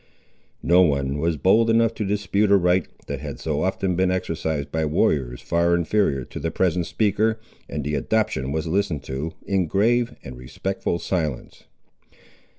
[0.63, 4.71] No one was bold enough to dispute a right, that had so often been exercised
[4.71, 7.39] by warriors far inferior to the present speaker,
[7.69, 11.65] and the adoption was listened to, in grave and respectful silence.